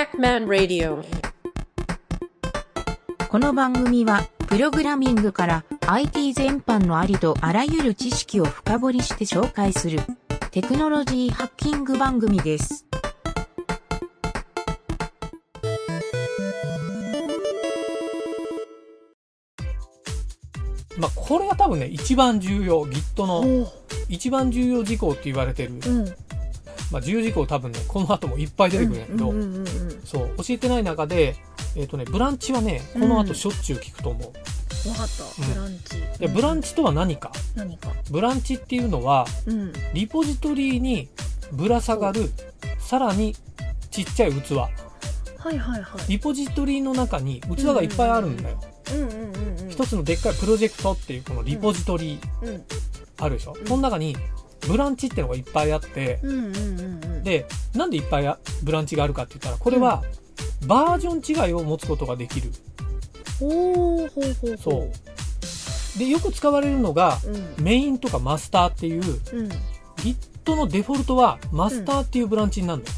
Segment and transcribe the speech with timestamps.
[0.00, 1.04] Pac-Man Radio
[3.28, 10.00] この番組は、プログラミングから IT 全般のありとあらゆる知識を深掘りして紹介する
[10.52, 12.86] テクノロジーハッキング番組です。
[20.96, 23.70] まあ、これが多分ね、一番重要、Git の
[24.08, 26.14] 一番重要事項って言われてる、うん。
[26.90, 29.66] まあ、重要事項多分ね、この後もいっぱい出てくるんやけど、うんうんうんうん。
[30.10, 31.36] そう、教えてない中で、
[31.76, 34.88] えっ、とね、ブランチはね、この後しょっちゅう聞くと思う。
[34.88, 35.24] わかった。
[35.24, 36.18] うんブランチ。
[36.18, 37.92] で、ブランチとは何か何か。
[38.10, 39.72] ブランチっていうのは、うん。
[39.94, 41.08] リポジトリに
[41.52, 42.32] ぶら下がる、
[42.80, 43.36] さらに
[43.92, 44.54] ちっちゃい器。
[44.54, 44.68] は
[45.52, 45.82] いはいはい。
[46.08, 48.60] リポジトリの中に器がいっぱいあるんだよ。
[48.92, 49.70] うんうんうんうん。
[49.70, 52.64] 一つのでっかいプロジェクトっていうこのリポジトリうん。
[53.18, 53.54] あるでしょ。
[53.56, 54.16] うんこの中に
[54.66, 56.20] ブランチってのがいっぱいあって、
[57.22, 60.02] で、なんでいっぱいあブランチがあるかって言ったら、これは
[60.66, 62.50] バージョン違いを持つことができる。
[63.38, 64.90] ほうほうほうほそ
[65.96, 65.98] う。
[65.98, 67.28] で、よく使われるのが、う。
[67.30, 67.54] うん。
[67.64, 69.48] メインとかマスターっていう、うん。
[69.96, 72.94] Git のデフォルトはマスターっていうブランチになるのよ。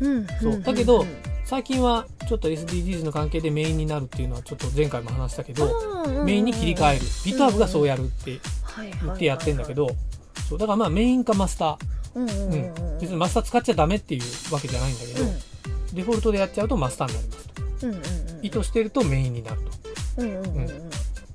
[0.00, 0.26] うん。
[0.40, 1.04] そうだけど
[1.44, 7.04] 最近はちょっと SDGs の関係でメインになるっていうのはちょっと前回も話したけど、メインに切り替える。
[7.04, 8.38] GitHub がそうやるって
[9.02, 9.88] 言ってやってんだけど、
[10.48, 11.78] そう、だからまあメインかマスタ
[12.14, 12.74] うんうんうんー。
[12.78, 12.96] ううん。
[12.96, 12.98] ん。
[13.00, 15.24] 別にマスター使っちゃダメっていうわけじゃないんだけど、
[15.94, 17.86] デフォルトでやっちゃうとマスターになりますと。
[17.86, 17.98] うんうん
[18.38, 18.46] うん。
[18.46, 20.22] 意図してるとメインになると。
[20.22, 20.90] うんうんうんうん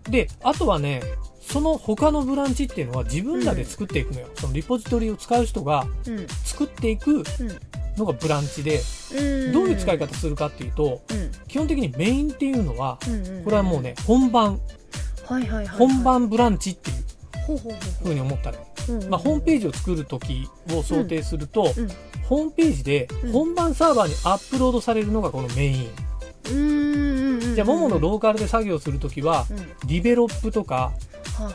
[0.09, 1.02] で、あとはね、
[1.41, 4.28] その他のブランチっていうのは自分らで作っていくのよ。
[4.36, 6.28] そのリポジトリを使う人がうん。
[6.44, 7.23] 作っていく
[7.97, 8.81] のがブランチで、
[9.16, 9.52] うん。
[9.53, 11.31] どういう使い方するかっていうと、うん。
[11.47, 13.44] 基本的にメインっていうのは、うんうん。
[13.45, 14.59] これはもうね、本番、
[15.25, 15.78] はいはいはいはい。
[15.78, 17.02] 本番ブランチっていう
[17.45, 17.59] ほ
[18.05, 21.88] うに思ったら、ほうまあ、ホームページを作る時を想定すると、うん。
[22.23, 23.31] ホームページでうん。
[23.31, 25.89] 本番サーバーにアップロードされるのがこの main。
[26.52, 29.58] うんうんうんじゃあ、もものローカルで作業するときは、うん。
[29.57, 30.91] develop とか、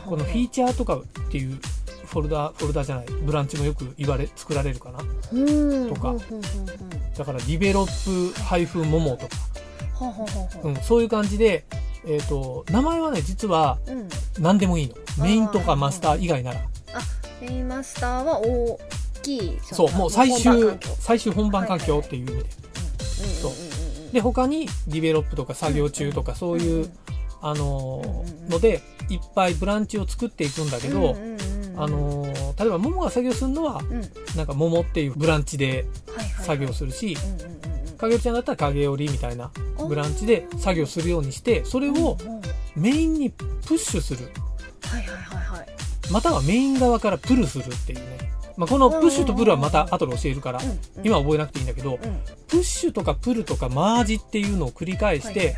[0.05, 1.59] このフィーチャーとかっていう
[2.05, 4.97] フォルダ、フォルダじゃない、ブランチもよく言われ、作られるかな。
[4.97, 6.15] とか
[7.17, 9.35] だから、 develop ハイフンモモとか、
[10.63, 11.65] うん、そういう感じで、
[12.05, 14.09] えっ、と、名前はね、実はうん。
[14.39, 14.95] 何でもいいの。
[15.23, 16.61] メインとかマスター以外なら。
[17.41, 18.79] メインマスターは大
[19.21, 22.49] きいそう、もう最終最終本番環境っていう意味で。
[23.41, 24.13] そう。
[24.13, 26.91] で、他にディベロップとか作業中とかそういう、
[27.41, 31.15] あのーうんうんので、いっぱいブランチを作っていくんだけど、
[31.77, 33.97] あのー例えば、ももが作業するのは、うん。
[33.99, 35.85] はいなんか、ももっていうブランチで
[36.15, 37.59] はい作業するし、うんうんうん
[37.99, 39.51] 影織ちゃんだったら影織みたいな
[39.89, 42.17] ブランチで作業するようにして、それうんを
[42.75, 44.29] メインにプッシュする。
[46.11, 48.31] またはメイン側からプルするっていうね。
[48.57, 50.59] まあ、このプッシュとプルはまた後で教えるから、
[51.03, 52.19] 今覚えなくていいんだけど、うん。
[52.47, 55.55] プッシュとかプルとかマージっていうのを繰り返して、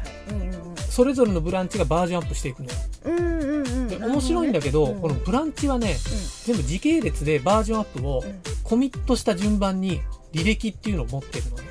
[0.89, 4.07] それぞれのブランチがバージョンアップしていくのよ。
[4.07, 5.95] 面白いんだけど、うんこのブランチはね、
[6.45, 8.41] 全部時系列でバージョンアップをうん。
[8.63, 10.01] コミットした順番に
[10.33, 11.70] 履歴っていうのを持ってるのね。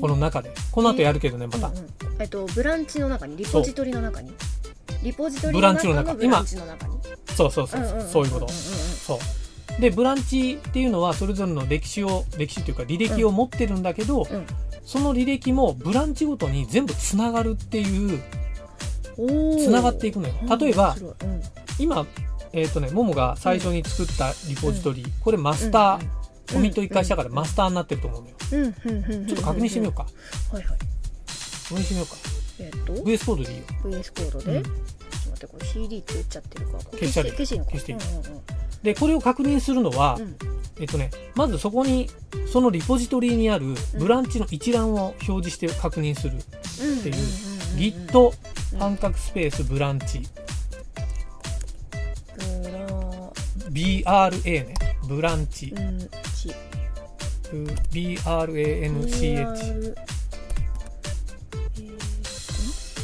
[0.00, 0.52] この中で。
[0.70, 1.68] この後やるけどね、また。
[1.68, 1.86] うんうん。
[2.18, 4.32] えっとブランチの中にリポジトリの中に？
[5.02, 6.14] リポジトリブランチの中。
[6.14, 6.98] ブランチの中に？
[7.34, 8.48] そうそうそう、んんんそういうこと。
[8.48, 9.80] そう。
[9.80, 14.46] で、ブランチっていうのはそれぞれの歴史を、歴史というか履歴を持ってるんだけど、うん。
[14.84, 18.20] その履歴もブランチごとに全部つながるっていう、
[19.16, 20.34] おつながっていくのよ。
[20.58, 20.96] 例えば、
[21.78, 22.06] 今、
[22.52, 26.06] えっ、とね、ももが最初に作ったリポジトリ、これマスター、
[26.50, 28.34] コミット一回したからマスターになってると思うのよ。
[28.52, 30.02] うんうんうんうんちょっと確認してみようか。
[30.52, 30.78] はいはい
[31.68, 32.16] 確認してみようか。
[32.58, 33.64] えっと？VS コードでいいよ。
[33.84, 37.70] VS コードで、うんちょっと待ってこれ CD って言っちゃってるから消して消していいのか？
[37.72, 38.40] 消していいうんうん
[38.82, 40.36] で、これを確認するのは、うん
[40.80, 42.10] えっとね、まずそこに、
[42.52, 43.66] そのリポジトリにある
[43.96, 46.32] ブランチの一覧を表示して確認する。
[46.32, 48.32] うんっていううんうんうん Git
[48.78, 50.22] 半角スペースブランチ。
[53.70, 54.74] BRA ね。
[55.08, 55.66] ブランチ。
[55.66, 56.08] ンチ
[57.92, 58.22] BRANCH。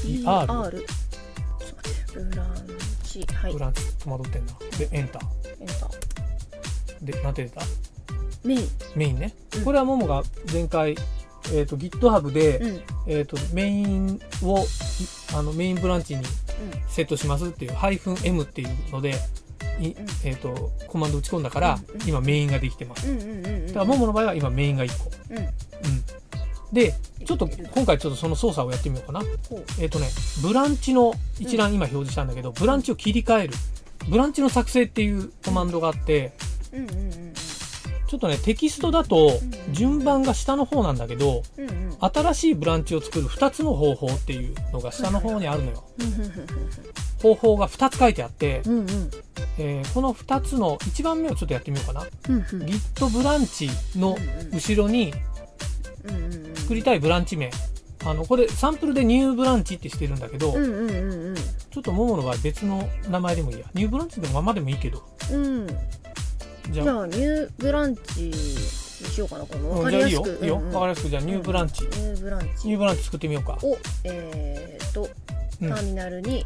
[0.04, 0.64] BR R ちょっ
[1.68, 2.46] と待ってブラン
[3.04, 3.82] チはいブランチ。
[3.98, 4.52] 戸惑ってんな。
[4.78, 5.22] で、エンター。
[5.60, 6.08] エンター
[7.02, 7.60] で、なんて出た？
[8.44, 9.34] メインメインね。
[9.56, 10.96] うんこれはももが前回、
[11.52, 14.64] えっ、と、GitHub で、うんえっ、と、メインを、
[15.34, 16.22] あの、メインブランチに
[16.88, 19.14] セットしますっていう、ハイフン M っていうので、
[19.80, 19.94] い
[20.24, 23.08] えっ、と、コマンド打ち込んだから、うんうん今メインができてます。
[23.08, 25.10] うんうんうんうんだから、ももの場合は今メインが1個。
[25.30, 25.46] うんうん。
[26.72, 26.94] で、
[27.24, 29.22] ちょっと今回ちょっとその操作をやってみようかな。
[29.80, 30.08] えっ、とね、
[30.42, 33.54] ブランチの一覧今表示したんだけど、ブランチを切り替える。
[34.08, 36.32] ブランチの作成っていうコマンドがあって、
[36.72, 37.32] うんうんうん
[38.08, 39.32] ちょっとねテキストだと
[39.70, 45.84] 順番が下の方なんだけど、うんうん新しいブランチを作る2つの方法っていうのが下の方にあるのよ。
[47.20, 48.86] 方法が2つ書いてあって、うんうん
[49.58, 52.06] えーこの2つの1番目をちょっとやってみようかな。
[52.28, 54.16] うんうん Git ブランチの
[54.52, 55.12] 後ろに
[56.04, 57.50] うんうん作りたいブランチ名。
[58.04, 63.66] あの、これサンプルでニューブランチってしてるんだけど、うんうんうんちょっとももの場合別の名前でもいいや。
[63.74, 65.02] ニューブランチのままでもいいけど。
[65.32, 65.66] うんうん
[66.70, 70.36] じゃあ、ニューブランチにしようかなこのうん分かりやすくいいよ。
[70.42, 70.54] いいよ。
[70.56, 71.82] わ、うんうんかりやすく、じゃあニューブランチ。
[71.84, 73.58] ニューブランニュチーブランチ作ってみようか。
[73.62, 75.08] をえーと
[75.60, 76.44] うんターミナルに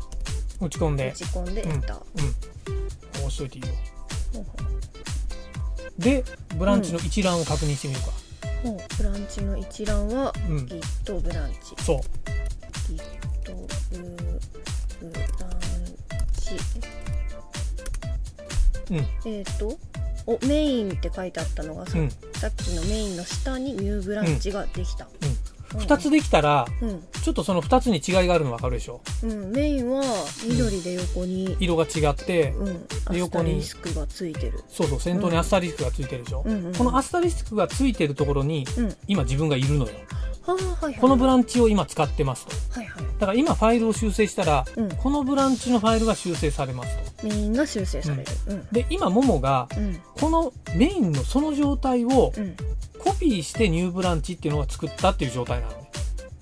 [0.61, 1.13] 打ち込んで打。
[1.13, 3.25] ち込んでエンターうん。
[3.27, 3.69] 押しといていいよ。
[5.99, 6.25] で、
[6.57, 8.13] ブランチの一覧を確認してみようか。
[8.97, 10.57] ブランチの一覧はうん。
[10.67, 11.99] Git ブランチそう。
[12.89, 13.55] Git
[15.01, 15.29] ブラン
[16.41, 16.55] チ
[18.91, 19.07] うん。
[19.27, 19.79] えっ、と
[20.27, 22.11] おメインって書いてあったのがさ,、うん。
[22.11, 25.81] さっきのメインの下にニューブランチができた、うん。
[25.81, 29.01] 二つできたら、うん、ちょっとその二つに違いがあるの分かるでしょ？
[29.23, 30.03] うん、メインは
[30.47, 36.75] 緑で横に、色が違って、うん、アスタ横にリスクがついてる、そうそう、先頭にアスタリスクがついてるでしょ、うんうんうん。
[36.75, 39.93] このアスタリスクがついてるところに、うん、は今自分がいるのよ。
[40.47, 40.95] あはいはい。
[40.95, 42.81] このブランチを今使ってますと。
[42.81, 43.05] はいはい。
[43.19, 44.89] だから今ファイルを修正したら、うん。
[44.97, 47.27] このブランチのファイルが修正されますと。
[47.27, 48.25] メインが修正される。
[48.49, 48.67] うん。
[48.73, 50.01] で、今、ももが、うん。
[50.17, 52.57] このメインのその状態をうん。
[52.99, 55.91] コピーしてニューブランチっていうのを作ったっていう状態なのね。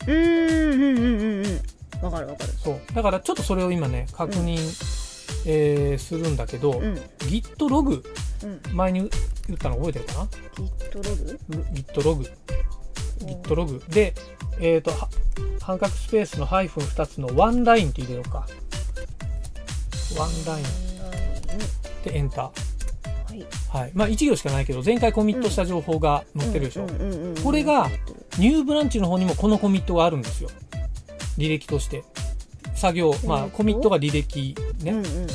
[0.07, 1.61] うんうんうんうんうん
[2.03, 2.53] わかるわかる。
[2.53, 2.81] そう。
[2.95, 4.57] だからちょっとそれを今ね、確認、
[5.47, 6.95] えーするんだけど、うん。
[7.19, 8.03] Git ログ、
[8.43, 8.77] うん。
[8.77, 9.11] 前に
[9.47, 11.41] 言ったの覚えてるかな？Git ログ
[11.75, 12.31] Git ログ。
[13.25, 13.83] Git ログ。
[13.89, 14.15] で、
[14.61, 15.09] えっ、と、は
[15.61, 18.47] 半角スペースのハイフン2つのワンラインって入れようか。
[20.19, 20.65] ワンライン
[22.05, 22.45] でエンター。
[22.45, 22.51] は
[23.35, 23.93] いはい。
[23.95, 26.87] まあ1行しかないけど、前回コミットした情報が載ってるでしょ。
[27.45, 27.89] これが
[28.39, 30.51] ニューブランチの方にもこのコミットがあるんですよ。
[31.39, 32.03] 履歴として。
[32.75, 34.93] 作業、まあコミットが履歴ね。
[34.93, 35.05] うんん。
[35.05, 35.27] ううん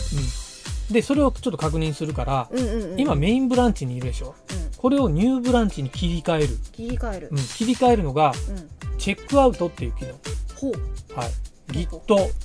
[0.92, 2.50] で、それをちょっと確認するから、
[2.98, 4.36] 今メインブランチにいるでしょ。
[4.52, 6.60] うんこれをニューブランチに切り替える。
[6.72, 7.38] 切り替えるうん。
[7.40, 10.12] 切り替えるのが、うんチェックアウトっていう機能。
[10.56, 10.74] ほう
[11.20, 11.32] はい。
[11.72, 11.88] Git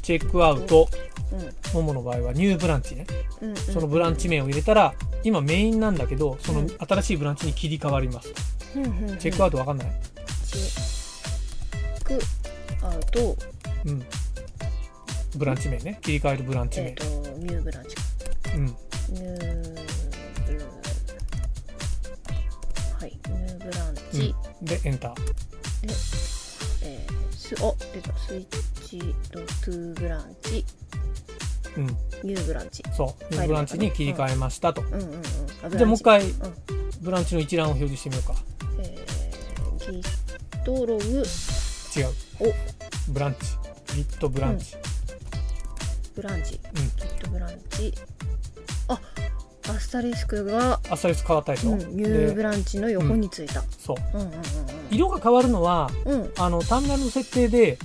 [0.00, 0.88] チェックアウト。
[1.32, 3.06] うんももの場合はニューブランチね。
[3.42, 8.32] うんうんそのブランチ名を入れたら、今メインなんだけど、そのうん新しいブランチに切り替わります。
[8.74, 9.88] うんチェックアウトわかんない？
[10.46, 10.60] チェ
[12.00, 12.18] ック
[12.86, 13.36] アウト
[13.84, 14.02] うん。
[15.36, 15.98] ブランチ名ね。
[16.00, 16.94] 切り替えるブランチ名えっ。
[16.94, 17.04] と
[17.36, 18.02] ニューブランチか
[18.54, 18.64] うん。
[18.66, 19.59] ニュー
[24.12, 25.14] ブランチ、で、エンター。
[26.82, 28.98] えー、すお出たスイッチ
[29.30, 30.64] ドトゥーブランチ
[31.76, 31.86] うん。
[32.22, 33.34] ニューブランチそう。
[33.34, 34.82] ニューブランチに切り替えましたと。
[34.82, 35.22] うんうんうん
[35.62, 36.32] あじゃあもう一回、ん
[37.00, 38.34] ブランチの一覧を表示してみようか。
[38.80, 40.02] えー、
[40.64, 41.24] Git ログ違う。
[43.08, 43.40] おブランチ。
[43.94, 44.76] Git ブランチ。
[46.14, 46.82] ブランチうん。
[46.82, 48.29] Git ブランチあ
[49.70, 51.70] アスタリスクが、あっさり変わったでしょ？
[51.72, 54.18] うん、ニューブでランチの横についた、そう。
[54.18, 54.40] うん、うんうん
[54.90, 56.22] 色が変わるのは、うん。
[56.22, 57.78] うんあの、ターミナルの設定で、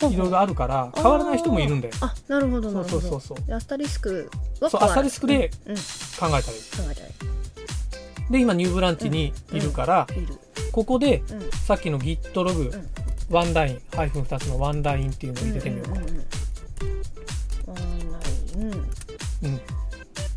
[0.00, 1.94] いろいろあるから、変わらない人もいるんだよ。
[2.00, 3.10] あなるほどそうなるほどそう。
[3.10, 3.46] そうそう。
[3.46, 4.30] でアスタリスク
[4.60, 6.40] はそうアスタリスクでうん、うん、考えたらいい。
[6.40, 6.46] 考
[6.90, 7.12] えたらい
[8.30, 10.06] で、今、ニューブランチにいるから、
[10.70, 11.50] ここで、うん。
[11.50, 12.70] さっきの Git ログ、ん。
[13.30, 15.94] ワンライン、ハイフン2つのワンラインっていうのを入れてみようか。
[16.00, 16.24] んんんうん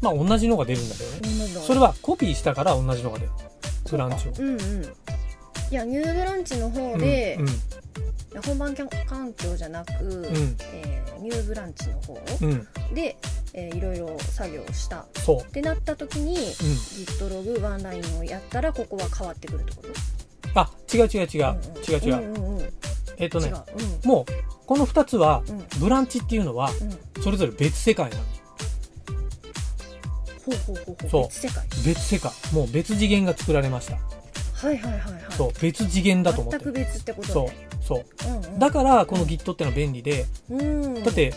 [0.06, 1.48] まあ、同じのが出るんだけどね。
[1.66, 3.32] それはコピーしたから同じのが出る。
[3.90, 4.34] ブランチを。
[4.38, 4.96] うんうん
[5.72, 8.42] いやニューブランチの方で、うん。
[8.44, 8.76] 本番
[9.08, 10.26] 環境じゃなく、うん。
[10.74, 12.52] えーニューブランチの方うん。
[12.52, 12.94] うん。
[12.94, 13.18] で、
[13.54, 15.42] えーいろいろ作業したそう。
[15.42, 16.42] ってなった時に、うん。
[16.44, 19.82] Git ログワンラインをやったらここは変わってくるってこ
[20.54, 20.60] と？
[20.60, 21.60] あ、違う違う違う。
[21.90, 22.16] 違う違う。
[22.16, 22.74] うんうんうん、
[23.18, 24.26] えっとね違う、もう、
[24.68, 28.24] この2つは、うんうんブランチっていうのは、うんそれぞれ別世界なの。
[30.46, 32.32] ほうほうほうそう別世界別世界。
[32.54, 33.96] もう別次元が作られました。
[33.96, 36.86] はいはいはいはいそう、別次元だと思って全くる。
[36.86, 38.06] 別ってことそうね、そう。
[38.28, 41.34] うんうん、だから、この Git ってのは便利で、うんだって、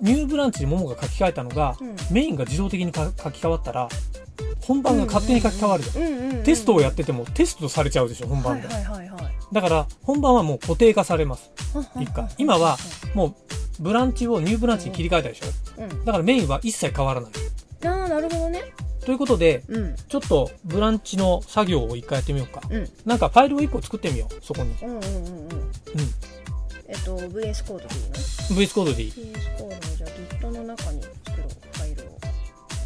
[0.00, 3.88] ニューブランチにモモが書き換えたのが、うんメインが自動的にか書き換わったら、
[4.60, 6.42] 本番が勝手に書き換わるじゃん。
[6.42, 8.68] テストをやっててもテストされちゃうでしょ、本番で。
[8.68, 9.08] はいはい
[9.52, 11.50] だから、本番はもう固定化されます。
[11.98, 12.28] 一回。
[12.36, 12.76] 今は、
[13.14, 13.34] もう、
[13.80, 15.46] ブランチをニューブランチに切り替えたでしょ。
[15.78, 17.30] うんだからメインは一切変わらない。
[17.84, 18.62] ああなるほどね。
[19.04, 19.96] ということで、うん。
[19.96, 22.60] ちょっとブランチの作業を一回やってみようか。
[22.68, 22.90] うん。
[23.06, 24.74] なんかファイルを一個作ってみよう、そこに。
[24.82, 25.46] うんうんうんうん。
[25.48, 25.50] う
[26.88, 28.08] えっと VS コードでいいの？
[28.10, 28.58] ん。
[28.58, 29.10] VS コードでいい。
[29.10, 32.18] VS コードをじゃあ Git の中に作ろうファイルを、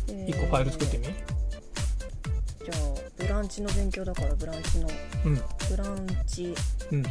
[0.09, 1.05] えー一個ファイル作ってみ？
[1.05, 2.77] じゃあ
[3.17, 4.89] ブランチの勉強だからブランチの、
[5.25, 5.35] うん。
[5.35, 6.55] ブランチ。
[6.93, 7.03] うん。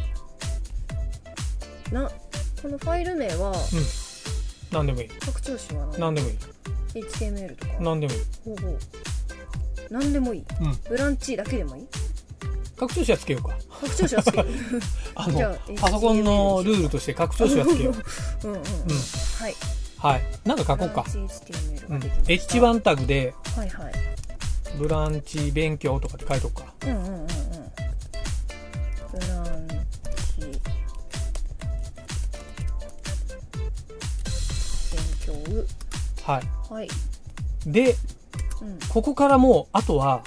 [1.92, 2.10] な
[2.62, 3.54] このファイル名は
[4.72, 5.08] 何でもいい。
[5.08, 6.00] 拡張子は何？
[6.00, 6.36] 何でもいい。
[7.04, 7.74] HTML とか？
[7.80, 8.20] 何でもいい。
[8.46, 8.80] ほうほう。
[9.90, 10.46] 何でもいい。
[10.62, 10.78] うん。
[10.90, 11.88] ブランチだけでもいい？
[12.78, 13.56] 拡張子はつけようか。
[13.82, 14.50] 拡張子はつける
[15.16, 17.94] あじゃのあパソコンのルールとして拡張子はつけよう。
[18.48, 18.98] うんうんうん、うん。
[19.40, 19.56] はい。
[19.98, 20.24] はい。
[20.46, 21.02] なんか書こうか。
[21.02, 22.00] HTML うん。
[22.00, 23.94] ができました H1 タグではいはい。
[24.78, 26.74] ブランチ勉強とかって書いとくか。
[26.84, 27.28] うんうんうん
[36.24, 36.74] はい。
[36.74, 36.88] はい。
[37.66, 37.96] で
[38.62, 38.80] うん。
[38.90, 40.24] ここからもうあとは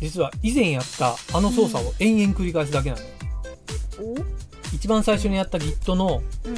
[0.00, 3.08] 実は以前やったあの操作を延々繰り返すだけなのよ、
[4.00, 4.74] お？
[4.74, 6.56] 一番最初にやった Git のうん。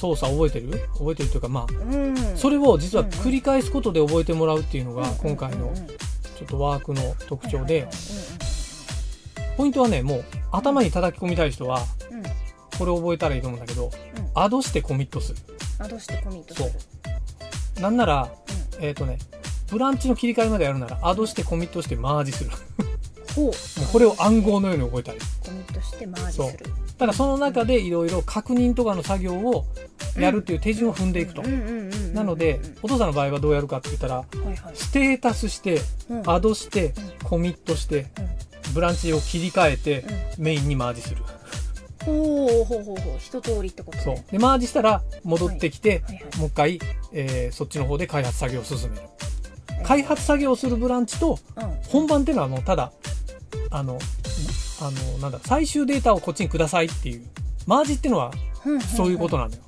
[0.00, 0.70] 操作覚えてる？
[0.94, 2.16] 覚えてるというかまあうん。
[2.36, 5.90] それを実は繰り返すことで覚えてもらうっていうのが今回のうんうんうん。
[5.90, 5.98] うん
[6.38, 7.88] ちょっとワークの特徴で。
[9.56, 11.80] ポイントはねもう頭に叩き込みたい人は
[12.12, 12.18] うん。
[12.18, 12.22] うん。
[12.22, 12.30] こ
[12.86, 13.90] れ覚えたらいいと思うんだけどうん。
[14.34, 15.38] アドしてコミットする。
[15.80, 16.70] アドしてコミットする
[17.80, 18.30] なんなら
[18.80, 19.18] えっ、とね
[19.70, 22.50] ブランチの切り替えまでやるならアドしてコミットしてマージする。
[22.50, 22.56] も
[23.34, 23.50] ほう。
[23.50, 23.52] う
[23.92, 26.70] これを暗号のように覚えたりコミットしてマージする。
[26.98, 29.66] ただその中でいろいろ確認とかの作業を
[30.16, 31.42] やるっていう手順を踏んでいくと。
[31.42, 32.14] うんうんうんうんうん。
[32.14, 34.74] なのでお父さんの場合はどうやるかって言ったらはいはい。
[34.74, 35.80] ステータスして
[36.10, 36.22] うん。
[36.30, 36.92] アドしてうん。
[37.24, 38.06] コミットして
[38.66, 38.74] うん。
[38.74, 40.04] ブランチを切り替えて
[40.36, 40.44] うん。
[40.44, 41.22] メインにマージする
[42.08, 44.04] ほうほうほうほう一通りってことね。
[44.04, 44.16] そう。
[44.30, 46.14] でマージしたら戻ってきてはい。
[46.16, 46.80] はいもう一回、
[47.12, 49.02] えーそっちの方で開発作業を進める。
[49.84, 51.78] 開発作業をするブランチとうん。
[51.88, 52.92] 本番っていうのはもうただ
[53.70, 53.98] あの
[54.80, 57.26] あのなんだ最終データをこっちにくださいっていう。
[57.66, 58.32] マージっていうのは
[58.64, 59.62] うんそういうことなんだよ、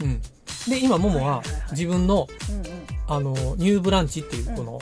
[0.00, 0.20] うん、
[0.68, 1.70] で今ももははいはいはいはい。
[1.72, 4.78] 自分のうんあのニューブランチっていううんこの、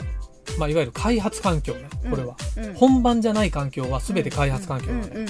[0.57, 2.65] まあ、いわゆる開発環境ねこれは、うん。
[2.65, 5.29] うん本番じゃない環境は全て開発環境うんなのね、うんうんう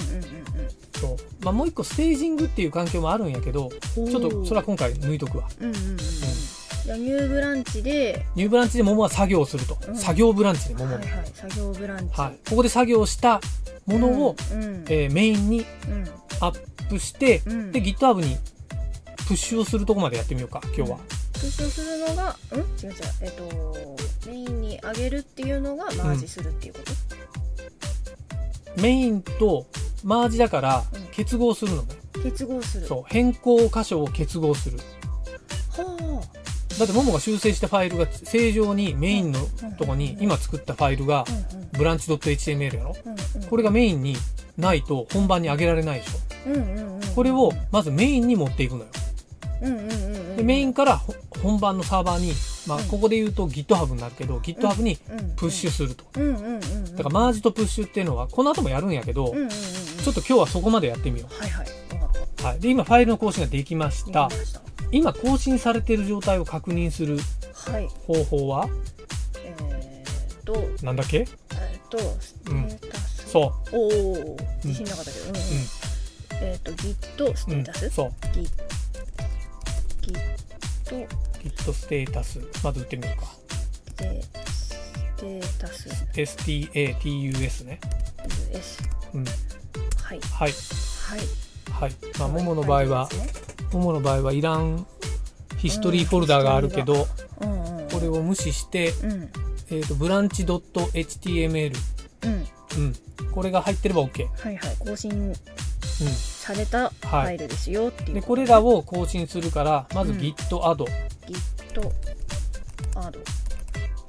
[1.00, 1.16] そう。
[1.44, 5.48] まあ、もう一個ステージングっていう環境もあるんやけどうんちょっとそれは今回抜いとくわ。
[5.60, 5.96] うんうんうんうん。
[5.96, 8.26] じゃあニューブランチで。
[8.34, 9.96] ニューブランチで桃は作業をすると、うん。
[9.96, 11.30] 作業ブランチで桃、はいはい。
[11.34, 12.20] 作業ブランチ。
[12.20, 13.40] はい、ここで作業した
[13.86, 14.84] ものを、うんうん。
[14.88, 16.04] えーメインにうん。
[16.40, 17.72] アップして、うん。
[17.72, 18.36] で GitHub に
[19.26, 20.98] プッシュをするとこまでやってみようか今日は、
[21.40, 22.60] プッシュをするのがうん？
[22.60, 22.94] 違う違う。
[23.22, 26.80] えっとメインに上げるっていうのがマージするっていうこ
[28.74, 28.82] と？
[28.82, 29.66] メインと
[30.04, 31.06] マージだからうん。
[31.12, 32.86] 結合するのね、結合する。
[32.86, 33.04] そう。
[33.06, 34.78] 変更箇所を結合する。
[35.76, 36.22] は
[36.78, 39.40] だってモモが修正したファイルが正常にメインの
[39.78, 41.68] とこに今作ったファイルがあうんうん。
[41.72, 42.94] ブランチ .html やろ？
[43.04, 43.48] うんうん。
[43.48, 44.16] これがメインに
[44.56, 46.50] ないと本番に上げられないでしょ？
[46.50, 47.08] うんうんうんうん。
[47.14, 48.86] これをまずメインに持っていくのよ。
[49.62, 52.32] うんうんうんうんでメインからほ本番のサーバーに、
[52.66, 52.84] まあ、うん。
[52.84, 54.96] ここで言うと GitHub になるけど GitHub に
[55.36, 56.04] プッシュすると。
[56.16, 56.96] うんうんうんうん。
[56.96, 59.50] だからマージとプッシュっていうのはこの後もやるんやけどうんうんうんうん。
[59.50, 61.66] ちょっと今日はそこまでやってみよはいはい。
[62.42, 64.30] はい、で今ファイルの更新ができました。
[64.30, 64.60] した。
[64.92, 67.18] 今更新されている状態を確認する
[67.52, 67.88] はい。
[68.06, 68.68] 方法は？
[69.44, 71.18] えーっとなんだっけ？
[71.18, 73.28] えーっとステータス。
[73.28, 75.24] そおお自信なかったけど。
[75.26, 75.40] うんうん。
[75.40, 75.42] う、
[76.40, 77.90] えーっと Git ステうんータス？
[77.90, 78.12] そう。
[78.26, 78.48] Git
[80.84, 81.08] Git
[81.42, 83.26] Git ステータスまず打ってみようか。
[84.04, 84.68] でス
[85.16, 87.80] テータス STATUS ね。
[88.52, 88.82] US
[89.14, 89.24] うん。
[89.24, 90.20] はい。
[90.20, 90.52] はい。
[90.52, 91.20] はい。
[91.70, 91.92] はい。
[92.18, 93.08] まあももの場合は
[93.72, 94.86] ももの場合はいらん
[95.58, 97.06] ヒストリーフォルダーがあるけど、
[97.40, 99.30] うんうんこれを無視して、うん。
[99.70, 101.76] えー、とブランチ .html、
[102.22, 102.32] うん。
[102.32, 104.76] うん、これが入ってれば OK、はいはい。
[104.78, 105.10] 更新。
[105.10, 105.34] う
[106.48, 110.18] されたファイルですよっていん、うでこれらを更新するからまずうん。
[110.18, 110.86] git Git アド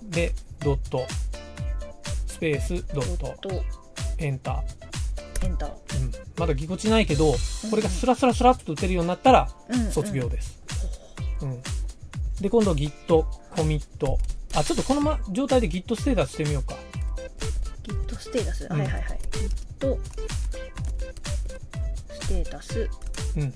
[0.03, 1.05] でドット
[2.27, 3.63] スペースドドット
[4.17, 5.73] エンター、エンターう
[6.05, 7.69] ん、まだぎこちないけどうん。
[7.69, 10.61] これがスラスラスラっと打てるようになったらうん卒業です、
[11.41, 11.45] う。
[11.45, 11.61] ん。
[12.39, 14.17] で今度 git コミット
[14.55, 16.75] あちょっとこの、ま、状態で git ステータスしてみようか。
[17.83, 18.71] Git ステータス、ん。
[18.71, 19.19] はいはいはい。
[19.79, 19.97] Git
[22.29, 22.89] ステータス。
[23.37, 23.53] うん。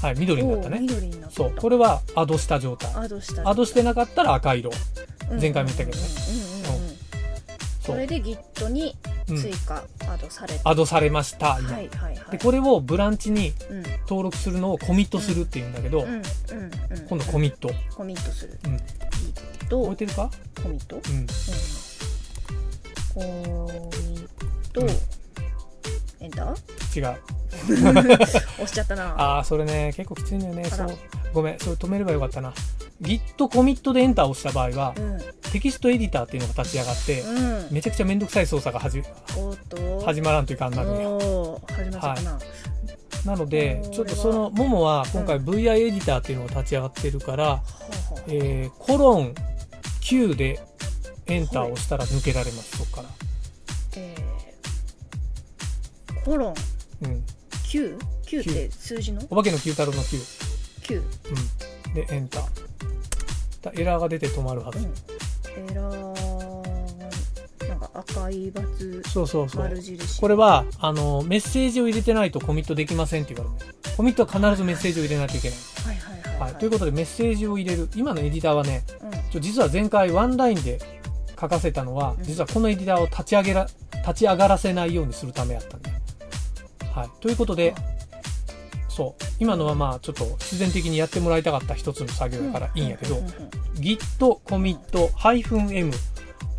[0.00, 0.78] はい緑になったね。
[0.80, 1.36] 緑になった。
[1.36, 2.90] そうこれはアドした状態。
[2.94, 4.70] アドしたアドしてなかったら赤色。
[5.30, 5.40] うん。
[5.40, 6.04] 前回も言ったけどね。
[7.82, 8.96] それで Git に
[9.28, 12.30] うん追加アドされた、アドされました今、はいはいはい。
[12.32, 13.82] でこれをブランチにうん。
[14.00, 16.22] 登録するのをコミットするっていうんだけど、うんうんうん。
[17.08, 18.58] 今度コミット、コミットする。
[18.64, 20.30] うん、Git 覚えてるか、
[20.62, 20.96] コミット？
[20.96, 21.26] うん、うん。
[23.14, 24.28] コミッ
[24.72, 24.88] ト、うん。
[26.20, 27.18] エンター違う
[27.68, 29.14] 押しちゃったな。
[29.16, 30.64] ああそれね結構きついんだよね。
[30.64, 30.96] そう
[31.32, 32.52] ごめんそれ止めればよかったな。
[33.02, 35.18] Git コミットでエンターを押した場合はうん。
[35.50, 37.70] テキストエディターっていうのが立ち上がって、うん。
[37.70, 39.02] めちゃくちゃめんどくさい操作が始
[40.20, 40.76] まらんというかに。
[40.76, 42.38] なるんよ始まっちゃったな、
[43.24, 45.04] なのでちょっとそのももは。
[45.12, 45.44] 今回うん。
[45.48, 47.62] VI エディターっていうのが立ち上がってるから、ほ
[48.16, 49.34] うほうえーコロン
[50.02, 50.60] 9で
[51.26, 53.08] エンターを押したら抜けられますそこから。
[53.96, 54.38] えー
[56.24, 56.54] コロン。
[57.00, 57.24] うん、
[57.68, 59.20] 9?9 って数字の？
[59.30, 60.18] お化けの九太郎の9、
[60.82, 61.02] 9
[61.88, 62.44] うん、でエンター。
[63.60, 64.84] だエラーが出て止まるはず、うん。
[65.70, 69.62] エラーなんか赤いバツそうそうそう。
[69.62, 70.20] 丸印。
[70.20, 73.74] これはあのメッセージを入れてないとコミットできませんって言われる。
[73.96, 76.60] コミットは必ずメッセージを入れないといけない、はいはいはい、はい。
[76.60, 77.88] ということでメッセージを入れる。
[77.94, 79.10] 今のエディターはねうん。
[79.30, 80.78] ちょ実は前回ワンラインで
[81.38, 82.24] 書かせたのはうん。
[82.24, 83.66] 実はこのエディターを立ち上げら
[84.06, 85.90] 立ち上がらせないようにするためやったんで、
[86.98, 87.74] はい、ということで
[88.88, 89.24] そう。
[89.38, 93.22] 今のはまあちょっと必然的にやってもらいたかった一つの作業だからいいんやけど、
[93.76, 95.92] git コミット -m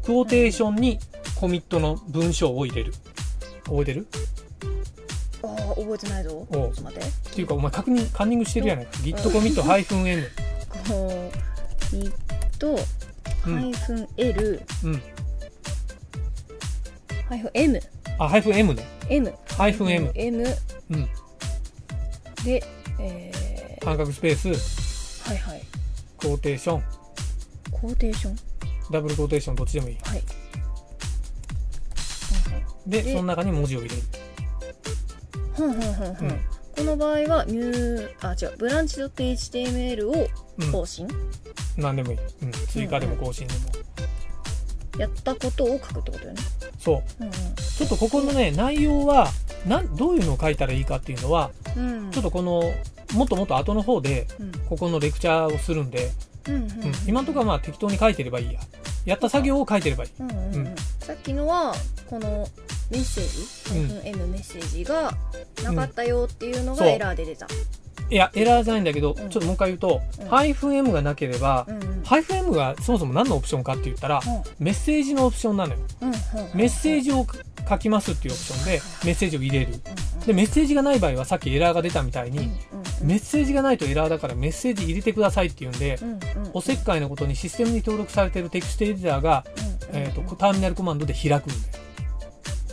[0.05, 0.97] クォーテーションに
[1.35, 2.93] コミットの文章を入れる。
[3.65, 4.07] 覚えてる？
[5.43, 6.47] あー覚えてないぞ。
[6.49, 7.05] ちょっと待って。
[7.05, 8.91] っていうかお前確認カンニングしてるやないか。
[8.99, 10.29] git コミット -m
[10.87, 11.31] コ
[11.91, 12.13] ミッ
[12.57, 12.79] ト
[13.45, 13.55] うん。
[13.59, 15.01] ハイフン L うん。
[17.27, 17.81] ハイフン M
[18.17, 18.29] あ -m ね。
[18.29, 18.75] M ハイフン M
[19.09, 19.33] M
[20.91, 21.09] うん。
[22.43, 22.63] で
[22.99, 24.49] え半角スペース。
[25.27, 25.61] ー、はいはい。
[26.17, 26.83] クォーテーション。
[27.71, 28.35] コーテーション？
[28.91, 29.97] ダブルクォーテーションどっちでもいい。
[30.03, 30.23] はい。
[32.87, 34.01] ででその中に文字を入れる。
[35.55, 36.27] ふんふんふんふん。
[36.29, 36.39] うん。
[36.77, 38.57] この場合はニューあ違う。
[38.57, 40.27] ブランチ .html を
[40.59, 40.71] うん。
[40.71, 41.07] 更新、
[41.77, 43.59] 何でもいい、うん、追加でも更新でも、
[44.97, 46.41] やったことを書くってことよね。
[46.79, 47.23] そう。
[47.23, 47.31] うん
[47.79, 49.29] ちょっとここのね内容は
[49.65, 51.87] なんどういうのを書いたらいいかっていうのはうん。
[51.87, 52.61] うんちょっとこの
[53.13, 54.51] もっともっと後の方でうん。
[54.67, 56.11] ここのレクチャーをするんで、
[56.49, 56.69] うんうんうん。
[57.07, 58.59] 今のところはまあ適当に書いてればいいや。
[59.05, 60.09] やった作業を書いてればいい。
[60.19, 61.73] うんさっきのは
[62.09, 62.47] この
[62.91, 64.07] メッセージ、うん。
[64.07, 65.13] -m メッセージが
[65.63, 67.47] なかったよっていうのがエラーで出た、
[68.11, 69.15] いやエラーじゃないんだけど、ん。
[69.15, 70.27] ちょっともう一回言うと、うん。
[70.27, 71.67] ハイフン M がなければ、
[72.03, 74.21] ハイフン M がそもそも何のオプションかって言ったら、
[74.59, 75.79] メッセージのオプションなのよ。
[76.53, 77.25] メッセージを
[77.67, 78.71] 書きますっていうオプションで
[79.05, 79.73] メッセージを入れる。
[79.73, 82.51] うんでメッセージがない場合はさっきエラーが出たみたいに、
[83.01, 85.97] メッセージがないとエラーだからメッセージ入れてくださいっていうんで、
[86.53, 89.45] おせっかいなことにシステムに登録されているテキストエディターが、
[89.91, 91.47] うんえー、とターミナルコマンドで開くん。
[91.47, 91.59] だよ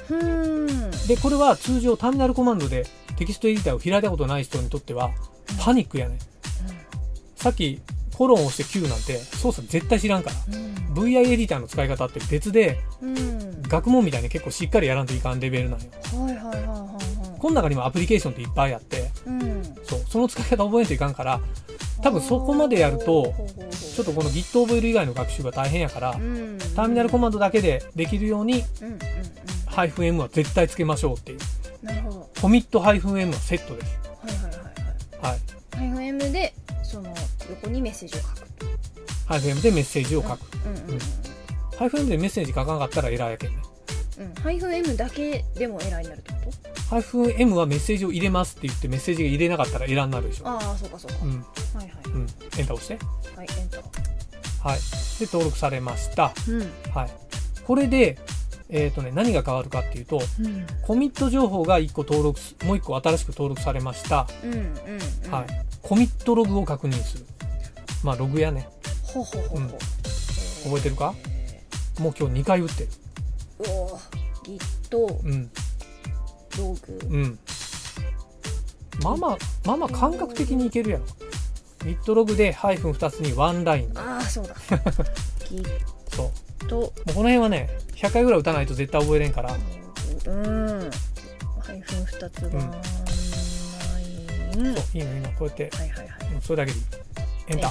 [0.09, 2.85] ふーんでこれは通常ターミナルコマンドで
[3.17, 5.13] テキストエディターを開いたことない人にとっては
[5.61, 6.19] パニックやね
[7.37, 7.81] さっき
[8.17, 10.37] コロンを押して Q なんて操作絶対知らんから。
[10.59, 10.77] うん。
[10.95, 13.63] VI エディターの使い方って別でうん。
[13.63, 15.87] 学問みたいに結構しっかりやらんといかんレベルなんよ。
[16.19, 17.39] はいはいはいはいはい。
[17.39, 19.11] この中にもアプリケーションっていっぱいあって。
[19.27, 19.63] うん。
[19.85, 21.41] そうその使い方覚えんといかんから
[22.03, 23.35] 多分そこまでやると
[23.71, 26.59] ちょっとこの Git 覚える以外の学習が大変やから、うん。
[26.75, 28.99] ターミナルコマンドだけでできるようにうんうんうん。
[29.67, 31.39] ハイフン M は絶対つけましょうっていう。
[31.83, 32.31] なるほど。
[32.41, 33.99] コミットハイフン M はセットです。
[34.23, 34.65] はいはいはい
[35.23, 35.33] はい。
[35.33, 35.41] はい。
[35.77, 36.55] ハイフン M で
[37.51, 38.41] 横にメッセージを書く。
[38.41, 38.47] と
[39.27, 40.77] ハイフン M でメッセージを書く、うん。
[40.77, 40.99] うんうん
[41.77, 43.57] ハイフン M でメッセージ書かなかったらエラーやけんね。
[44.19, 44.35] うん。
[44.43, 46.39] ハイフン M だけでもエラーになるってこ
[46.89, 50.45] ハイフン M はメッセージを入れますって言ってメッセージが入れなかったらエラーになるでしょ。
[50.45, 51.31] とああそうかそうか、うん。
[51.33, 51.43] はい
[51.77, 51.89] はい。
[52.07, 52.21] うん。
[52.21, 52.99] エンター押して。
[53.37, 53.83] はいエンター。
[54.67, 54.79] はい。
[55.21, 56.33] で登録されました。
[56.49, 56.61] うん。
[56.95, 57.11] はい。
[57.65, 58.19] これで
[58.69, 60.67] えっ、とね何が変わるかっていうとうん。
[60.83, 64.63] コミット情報が1個登録すもう1個新しく登録されました、うんうんう
[65.29, 65.31] ん。
[65.31, 65.47] はい。
[65.83, 67.27] コミットログを確認する。
[68.03, 68.69] まあログやね。
[69.05, 69.57] ほうほうほ
[70.65, 71.15] 覚えてるか？
[71.29, 72.89] えもう今日2回打ってる。
[73.61, 74.59] ーうおー
[74.91, 75.51] Git うん。
[76.59, 76.99] ログ。
[77.09, 77.39] うん。
[79.03, 81.05] まあまあまあまあ感覚的にいけるやろ。
[81.81, 83.93] Git ログでハイフン2つにワンライン。
[83.97, 84.57] ああそうだ。
[86.11, 86.31] そう
[86.71, 89.55] もうこの辺はね100回ぐらい打たないと絶対覚えれんから。
[89.55, 89.57] う
[90.31, 90.91] ん。
[91.61, 92.63] ハイフン2つワンライ
[94.73, 95.71] ン、そういいのいいのこうやって。
[95.73, 96.33] はいはいはい。
[96.35, 96.85] うんそれだけでいい。
[97.49, 97.71] エンター。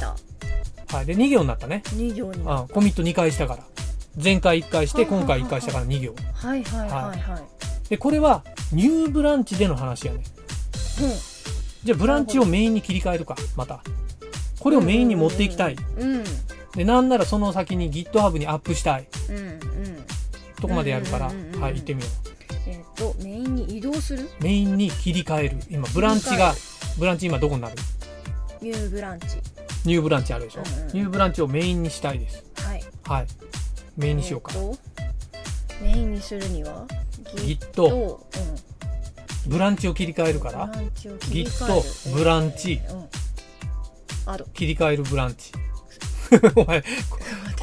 [0.88, 1.06] タはい。
[1.06, 1.82] で2行になったね。
[1.88, 2.46] 2行に。
[2.46, 3.64] なあコミット2回したから。
[4.22, 6.16] 前回1回して今回1回したから2行。
[6.34, 7.44] はいはいはいはい。
[7.90, 10.24] でこれはニューブランチでの話やね。
[11.84, 13.82] じゃあブランチをメインに切り替えるかまた。
[14.60, 15.76] これをメインに持っていきたい。
[15.98, 16.24] うんうん
[16.76, 19.08] でなんならその先に GitHub にアップしたい。
[19.30, 19.60] うんうん。
[20.62, 22.08] とこまでやるからうんうんうんうんはい行ってみよ
[22.68, 24.24] えっ、とメインに移動する？
[24.24, 25.58] うメインに切り替える。
[25.70, 26.54] 今ブランチが
[26.98, 27.76] ブランチ今どこになる？
[28.62, 29.28] ニューブランチ。
[29.86, 30.62] ニューブランチあるでしょ？
[30.62, 32.44] うんうんニューブランチをメインにしたいです。
[32.58, 32.84] はい。
[33.04, 33.28] はい。
[33.98, 34.52] メインにしようか。
[34.56, 34.78] えーと
[35.82, 36.86] メインにするには
[37.36, 38.18] Git う
[39.48, 39.52] ん。
[39.52, 42.80] ブランチを切り替えるから Git ブランチ。
[44.54, 45.52] 切り替えるブランチ
[46.56, 46.82] お前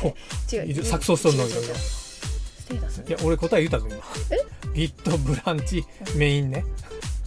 [0.01, 0.15] こ
[0.53, 3.97] 違う錯綜しとんのいろいろステータスいや俺答え言ったぞ今。
[4.31, 4.39] え
[4.79, 5.85] ？Git ブランチ
[6.17, 6.65] メインね。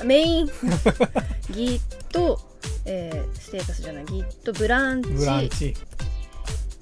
[0.03, 0.47] メイン？
[1.51, 2.37] Git、
[2.85, 4.05] えー、ステータスじゃない。
[4.05, 5.09] Git ブランチ。
[5.09, 5.73] ブランチ。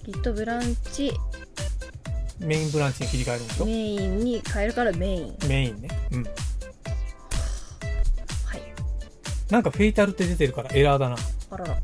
[0.06, 1.14] Git ブランチ。
[2.40, 3.66] メインブランチに切り替えるんでしょ？
[3.66, 5.38] メインに変えるからメイン。
[5.48, 5.88] メインね。
[6.12, 6.24] うん。
[6.26, 6.34] はい。
[9.50, 11.16] なんかフェイタルって出てるからエラーだな。
[11.52, 11.78] あらら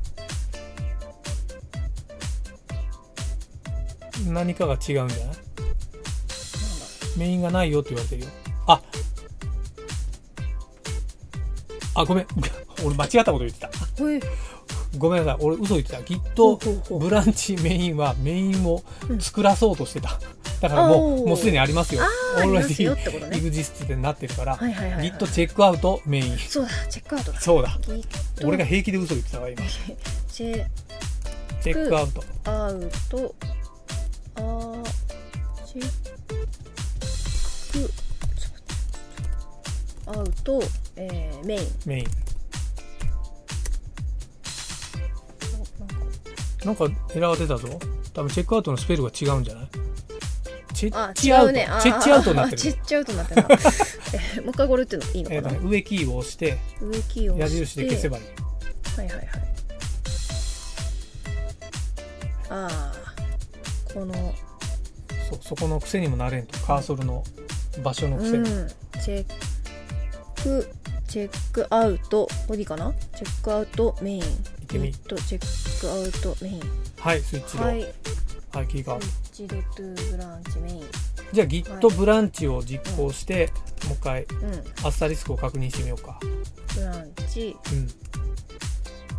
[4.28, 5.36] 何かが違うんじゃない？
[7.18, 8.28] メインがないよって言われてるよ。
[8.68, 8.82] あ
[11.96, 12.28] あごめん。
[12.86, 13.70] 俺間違ったこと言ってた。
[14.98, 15.44] ごめんなさい。
[15.44, 15.98] 俺嘘言ってた。
[15.98, 17.00] ほうほう Git ほう。
[17.00, 18.84] ブランチメインはメインを
[19.20, 20.18] 作らそうとしてた、
[20.62, 22.04] だからもうもうすでにありますよ。
[22.04, 23.38] あーありますよってことね。
[23.38, 25.12] EXIST ってなってるから、はいはいはい、はい。
[25.12, 26.38] Git チェックアウトメイン。
[26.38, 27.42] そうだチェックアウトだ。
[27.42, 27.78] そうだ。
[28.46, 29.62] 俺が平気で嘘言ってたわ今。
[30.32, 30.66] チェ
[31.64, 31.98] ック。
[31.98, 32.24] アウト。
[32.46, 33.36] アウト
[34.40, 34.84] あ
[35.66, 35.86] チェッ
[37.74, 38.10] ク
[40.08, 40.62] アウト、
[40.96, 42.06] えー、メインメイン
[46.66, 47.80] なんかなんかエラーが出たぞ
[48.14, 49.68] 多分チェックアウトのスペルが違うんじゃない
[50.74, 59.28] チェッチアウト、ねチェッチアウトになってるチェッチアウトになってるえーもう一回これっていうのいいのかな、えーとね、上キーを押して上キーを押矢して印で消せばいいはいはいはい
[62.52, 62.68] あ
[63.06, 63.09] あ
[63.94, 64.14] この
[65.30, 67.24] そうそこの癖にもなれんとカーソルの
[67.84, 68.38] 場所の癖。
[68.38, 68.68] に、うん。
[69.04, 69.26] チェッ
[70.44, 70.70] ク
[71.08, 72.94] チェックアウトこれでいいかな？
[73.16, 74.24] チェックアウトメイン。
[74.68, 74.88] てみ。
[74.90, 76.62] えっとチェックアウトメイン。
[77.00, 77.86] はいスイッチドははいい、
[78.68, 80.84] 切り替わるスイッチドトゥーブランチメイン。
[81.32, 83.52] じゃあ Git ブランチを実行して、
[83.86, 86.20] もう一回うんアスタリスクを確認してみようか。
[86.76, 87.56] ブランチ。
[87.72, 87.88] うん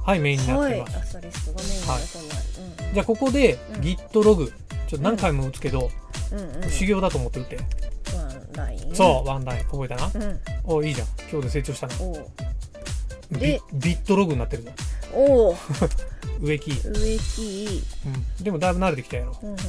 [0.04, 2.94] はいメインになっはいてます、アスタリスクがメインのはい。
[2.94, 3.80] じゃあここでうん。
[3.80, 4.52] Git ログ
[4.88, 5.90] ちょっと何回も打つけど、
[6.32, 6.70] うんうんうん。
[6.70, 7.58] 修行だと思って打って、
[8.16, 8.94] ワンライン。
[8.94, 9.64] そうワンライン。
[9.66, 10.40] 覚えたな、うん。
[10.64, 11.06] おいいじゃん。
[11.30, 12.26] 今日で成長したなおう。
[13.32, 14.70] ビでビットログになってるぞ
[15.14, 15.56] おう。
[16.40, 17.82] 上キー、上キー
[18.38, 19.36] うん、でもだいぶ慣れてきたやろ。
[19.42, 19.60] うんうんうん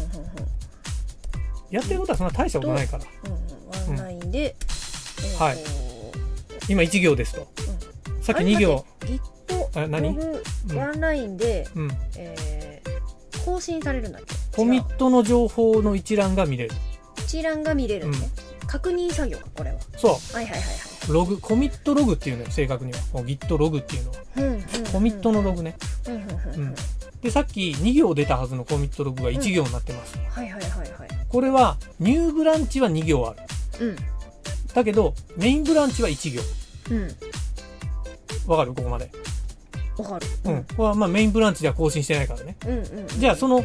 [1.69, 3.05] やってることはそんな大したことないから。
[3.23, 3.97] うんうん。
[3.97, 5.43] ワンラインで、えーと。
[5.43, 5.57] はい
[6.69, 7.47] 今1行ですと、
[8.21, 8.85] さっき2行。
[9.89, 10.17] 何？
[10.75, 11.91] ワンラインで、うん。
[12.17, 12.91] えー
[13.43, 14.35] 更新されるんだっけ？
[14.55, 16.75] コミットの情報の一覧が見れる。
[17.17, 18.17] 一覧が見れるんね、
[18.67, 19.77] 確認作業かこれは。
[19.97, 20.35] そう。
[20.35, 20.65] はいはいはいは
[21.09, 21.11] い。
[21.11, 22.99] ログコミットログっていうのよ正確には。
[23.13, 24.17] Git ログっていうのは。
[24.37, 24.61] うんうんうん。
[24.91, 25.75] コミットのログね。
[26.07, 26.63] うんうんうんううん。
[26.67, 26.75] ん
[27.21, 31.09] でさっき2行出たはずのコミットログが1行になってます、はいはいはいはい。
[31.29, 33.33] これはニューブランチは2行あ
[33.79, 33.87] る。
[33.87, 33.95] うん。
[34.73, 36.41] だけどメインブランチは1行。
[36.91, 37.07] うん
[38.47, 38.73] わかる？
[38.73, 39.09] ここまで。
[39.97, 40.27] わかる。
[40.45, 42.55] うん、これはまあメインブランチでは更新してないからね。
[42.65, 43.63] うんうんじゃあその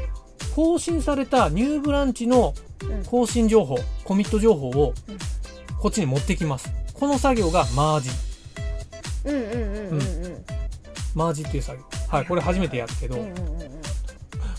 [0.54, 3.04] 更新されたニューブランチのうん。
[3.04, 5.18] 更新情報コミット情報をうん。
[5.78, 6.70] こっちに持ってきます。
[6.94, 8.10] この作業がマージ
[9.24, 10.44] うんうんうんうんうん。
[11.14, 11.84] マージっていう作業。
[12.08, 13.58] はいこれ初めてやるけど、うんうんうんうん。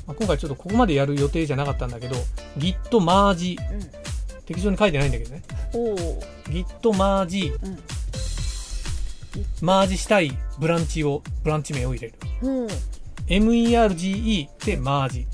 [0.08, 2.16] まあ、今回ちょっとここまでやる予定じゃなかったんだけど
[2.58, 3.58] Git マージ。
[4.46, 5.44] 適当に書いてないんだけどね。
[6.50, 7.54] Git マージ。
[7.62, 7.78] うん
[9.62, 12.14] マージしたいブランチをブランチ名を入れる。
[12.42, 12.76] うんはい
[13.30, 15.28] MERGE でマージ。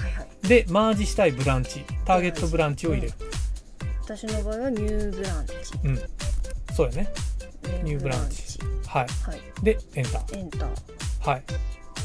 [0.00, 1.84] はいでマージしたいブランチ。
[2.04, 3.14] ターゲットブランチを入れる。
[4.02, 5.52] 私の場合はニューブランチ。
[5.84, 5.98] うん。
[6.74, 7.12] そうやね。
[7.82, 8.58] ニューブランチ。
[8.86, 9.06] はい。
[9.28, 9.40] はい。
[9.62, 10.38] でエンター。
[10.38, 11.30] エンター。
[11.30, 11.42] はい。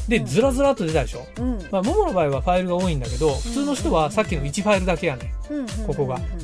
[0.08, 0.26] でうん。
[0.26, 1.26] ずらずらっと出たでしょ？
[1.38, 1.58] うん。
[1.70, 6.22] まあ、ももの場合はファイルが多いんだけど普通の人はさっきの1ファイルだけやねうんうんここがうん。
[6.22, 6.38] うん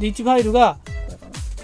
[0.00, 0.78] で1ファイルが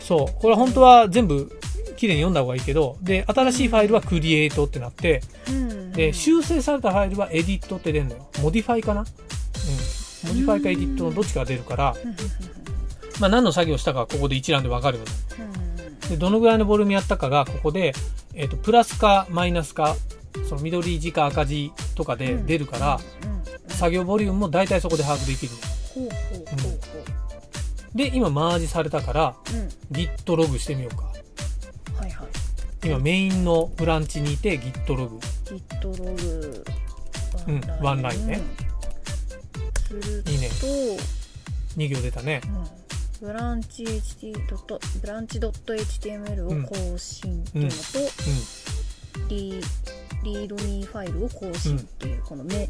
[0.01, 0.40] そう。
[0.40, 1.58] これは本当は全部
[1.98, 5.92] 綺麗に読んだ方がいいけどで新しいファイルは create ってなってうん。
[5.92, 8.30] で修正されたファイルはエディットって出るのよ。
[8.40, 9.00] modify かな？
[9.00, 9.06] うん。
[9.07, 11.94] modify か edit のどっちかが出るから、
[13.20, 15.11] まあ、何の作業したかはここで一覧で分かるよね。
[15.38, 15.44] うん。
[15.44, 15.68] うん
[16.08, 17.92] でどのぐらいのボリュームやったかがここで、
[18.32, 19.94] えっとプラスかマイナスか
[20.48, 22.98] その緑字か赤字とかで出るから、
[23.68, 25.52] 作業ボリュームも大体そこで把握できる。
[25.52, 25.58] の
[25.94, 26.72] ほうほうほう。
[26.72, 27.08] ほ
[27.94, 29.68] で今マージされたからううん。
[29.94, 31.08] Git ログしてみようか
[32.84, 35.18] 今メインのブランチにいて Git ログ。
[35.44, 36.64] Git ログ。
[37.46, 38.40] うんワンラインね。
[39.86, 40.48] するといいね。
[41.76, 42.40] 2行出たね。
[42.44, 43.26] うん。
[43.28, 47.76] ブランチ HT ドットブランチ HTML を更新っていうのと、
[49.28, 49.60] リ
[50.22, 52.68] リードミーファイルを更新っていうこの目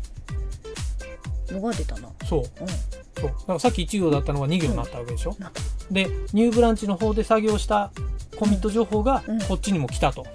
[1.52, 2.08] のが出たな。
[2.28, 2.46] そううん。
[2.48, 5.62] そうだからさっき1行だったのが2行になったわけでしょ、なった。
[5.90, 7.90] でニューブランチの方で作業した
[8.36, 10.30] コミット情報がうんこっちにも来たと、はい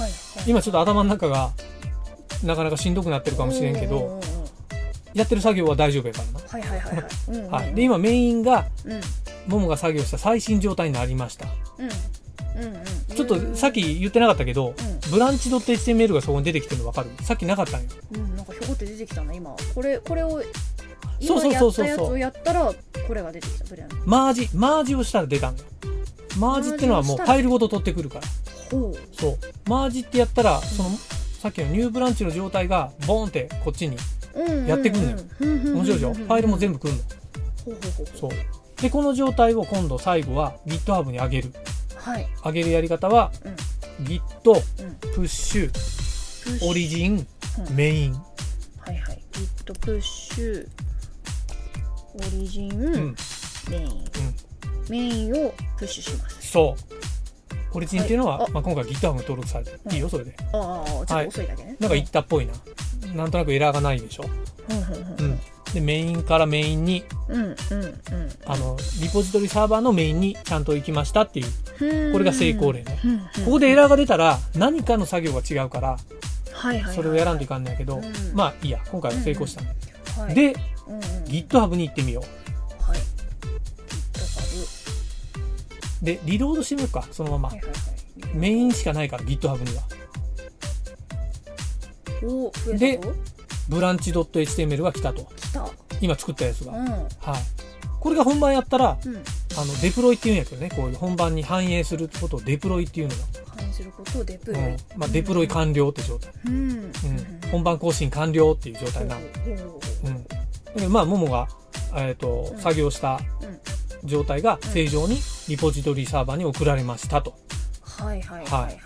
[0.00, 0.10] はい。
[0.46, 1.50] 今ちょっと頭の中が
[2.42, 4.24] なかなかしんどくなってるかもしれんけど、うんうんうんうん
[5.14, 6.48] やってる作業は大丈夫やからな。
[6.48, 7.04] はいはいはいはい。
[7.28, 7.72] うんうんうんはい。
[7.72, 9.00] で、今メインが、うん。
[9.46, 11.46] ももが作業した最新状態になりました。
[11.78, 12.60] うん。
[12.60, 12.84] うんうん。
[13.14, 17.10] ちょっとさっき言ってなかったけど、うブランチ .html がそこに出てきてるの分かる？
[17.24, 17.88] さっきなかったんよ。
[18.12, 18.16] ん。
[18.16, 18.36] うん。
[18.36, 19.54] なんかひょこって出てきたな、今。
[19.74, 20.42] これ、これを、
[21.20, 22.72] 今やったやつをやったら、
[23.06, 23.64] これが出てきた。
[23.64, 23.88] ブリャン。
[24.06, 25.68] マージ、マージをしたら出たんだよ。
[26.38, 28.26] マージっていうのはもうファイルごと取ってくるから。
[28.70, 28.94] ほう。
[29.12, 29.38] そう。
[29.68, 30.90] マージってやったら、その、
[31.38, 33.96] さっきのニューブランチの状態が、ボーンってこっちに、
[34.66, 36.14] やってくんねんん面白いでしょ？
[36.14, 36.78] ファイルも全部。
[36.78, 37.02] 部くんの。
[37.64, 38.06] ほうほうほう。
[38.18, 38.30] そう。
[38.82, 41.52] で、この状態を今度最後は GitHub に上げる。
[41.94, 42.26] はい。
[42.44, 43.56] 上げるやり方は、うん。
[43.96, 47.26] プッシュ、プッシュオリジン、
[47.68, 48.14] うんメイン。
[48.14, 48.20] は
[48.90, 49.22] いはい。
[49.32, 50.68] Git プッシュ、
[52.14, 53.16] オリジン、うん。
[53.70, 54.04] メイン。
[54.90, 56.50] メインをプッシュします。
[56.50, 56.94] そう。
[57.74, 59.80] オリジンっていうのは、はいあまあ、今回 GitHub に登録されてる。
[59.84, 60.34] うんいいよ、それで。
[60.52, 61.76] ああ、ちょっと遅いだけね。
[61.80, 62.52] なんか言ったっぽいな。
[63.14, 64.24] なんとなくエラーがないでしょ。
[64.70, 65.40] うんうんうん。
[65.72, 67.56] で、メインからメインに、うんうんうん
[68.46, 71.46] あの、リポジトリサーバーのメインにちゃんと行きましたっていう、
[72.06, 72.12] うん。
[72.12, 73.00] これが成功例ね。
[73.04, 73.18] うんうん。
[73.18, 75.96] ここでエラーが出たら、何かの作業が違うから、
[76.52, 80.20] はいはいはい、それをやらんといかんのやけど、うんまあいいや、今回は成功した。
[80.20, 80.54] はい、で、
[80.86, 82.26] うんうん、GitHub に行ってみよは
[86.04, 87.58] で、リロードしてみようか、そのままはい。
[87.58, 88.36] はいはい。
[88.36, 89.82] メインしかないから、GitHub には。
[92.22, 93.12] お増えたでぞ
[93.68, 95.24] ブランチ .html が来たと。
[95.36, 95.66] 来た。
[96.00, 96.72] 今作ったやつが。
[96.72, 96.80] はい。
[96.80, 97.08] うん。
[98.00, 99.16] これが本番やったら、うん。
[99.16, 103.14] あの、デプロイっていうんやけどね、こういう本番に反映することをデプロイっていうの
[103.56, 104.68] 反映することをデプロが。
[104.68, 104.70] イ。
[104.72, 104.76] うん。
[104.96, 106.32] まあ、デプロイ完了って状態。
[106.46, 106.52] うん。
[106.52, 106.70] うん。
[106.72, 106.92] うん。
[107.50, 109.20] 本番更新完了っていう状態なの。
[109.22, 110.80] ほうん。
[110.80, 111.48] でまあ、ももが、
[111.96, 113.54] えっ、と、うん作業したうん
[114.04, 117.34] 状態が正常にリポジトリサーバーに送られましたと。
[117.82, 118.78] はいはいはいはい。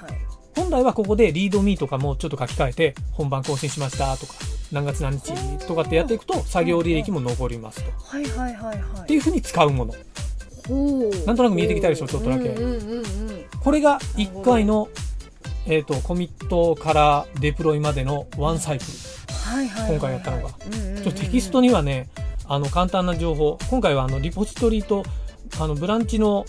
[0.56, 4.34] 本来はここでリードミーとかもちょっと書き換えて、本番更新しましたとか、
[4.72, 5.32] 何月何日
[5.66, 7.90] とかってやっていくと、作業履歴も残りますと。
[8.04, 9.02] はいはいはいはい。
[9.02, 9.94] っていうふうに使うもの。
[11.24, 13.44] なんとなく見えてきたでしょちょっとだけうんうんうんうん。
[13.62, 14.88] これが1回の、
[15.66, 18.90] えっ、と、コミットからデプロイまでのワンサイクル。
[19.88, 20.48] 今回やったのが。
[20.50, 22.08] ちょっとテキストにはね、
[22.46, 23.58] あの、簡単な情報。
[23.70, 25.04] 今回はあの、リポジトリと、
[25.60, 26.44] あの、ブランチの、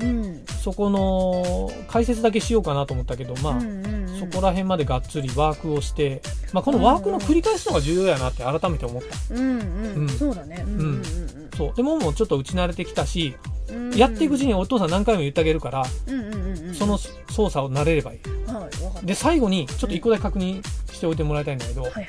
[0.00, 0.44] うん。
[0.62, 9.34] そこの、解説だけしようかなと思ったけど、まあ、うんうんうんそこら辺までがっつりワークをして、まあ、このワークの繰り返すのが重要やなって改めて思った。
[9.34, 10.62] うんうん、うんそうだね。
[10.64, 11.02] うんうんうん
[11.56, 11.74] そう。
[11.74, 13.34] でももうちょっと打ち慣れてきたし、
[13.68, 13.96] うんうん。
[13.96, 16.74] やっていくうちにお父さん何回も言ってあげるから、うんうんうんうん。
[16.74, 18.20] その操作を慣れればいい。
[18.48, 18.68] は
[19.02, 19.06] い。
[19.06, 20.62] で、最後にちょっと一個だけ確認
[20.92, 22.06] しておいてもらいたいんだけど、はいはい。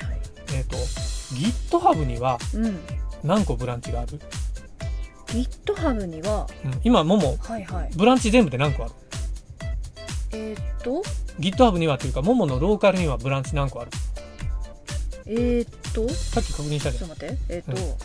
[0.54, 2.78] えっ、と、GitHub にはうん。
[3.24, 4.20] 何個ブランチがある、
[5.34, 7.90] GitHub には、うん、今、もも、はいはい。
[7.96, 8.92] ブランチ全部で何個ある？
[10.32, 11.02] えー、っと、
[11.40, 13.90] ?GitHub にはというか、もものローカルにはブランチ何個ある？
[15.26, 17.10] えー、っと、ちさっき確認したじゃん。
[17.10, 17.38] ょっと待って。
[17.48, 17.96] えー、っと、う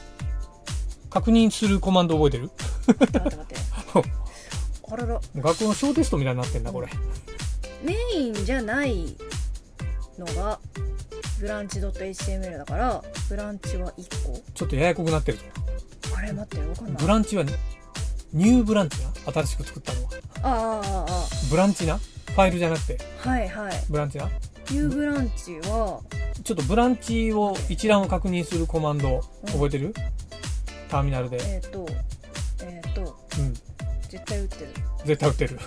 [1.09, 2.49] 確認するコマンド覚えてる？
[2.87, 3.55] 待って待って。
[4.91, 6.87] あらら、学校の小テストみたいになってんな、これ。
[7.83, 9.15] メインじゃない
[10.17, 10.59] のが、
[11.39, 14.41] ブランチ .html だから、ブランチは1個。
[14.53, 15.43] ちょっとややこくなってるぞ。
[16.15, 16.95] あれ待って、わかんない。
[17.01, 17.43] ブランチは、
[18.33, 19.11] ニューブランチな？
[19.31, 20.09] 新しく作ったのは。
[20.43, 21.97] ああ、ああ、あブランチな？
[21.97, 23.73] ファイルじゃなくて、あ、はいはい。
[23.89, 24.29] ブランチな？
[24.69, 26.01] ニューブランチは、
[26.43, 29.93] ちょっとブランチを一覧を確認するコマンド覚えてる、
[30.89, 31.37] ターミナルで。
[31.41, 31.87] えー、っと、
[32.63, 33.53] えー、っと、うん。
[34.09, 34.67] 絶対打ってる。
[35.05, 35.59] 絶対打ってる。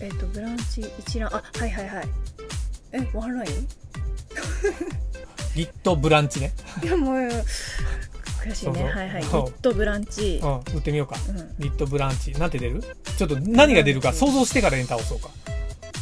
[0.00, 2.08] えっと、ブランチ一覧、あ、はいはいはい。
[2.96, 3.48] え、わからない
[5.54, 6.52] Git ブランチね。
[6.82, 8.84] いや、もう、悔しいね。
[8.84, 9.22] はいはい。
[9.24, 10.46] そう Git ブランチう。
[10.46, 11.16] ん、打ってみようか。
[11.28, 11.36] うん。
[11.64, 12.32] Git ブランチ。
[12.32, 12.82] なんて出る？
[13.16, 15.30] ちょっと何が出るか想像してからエンター押そうか。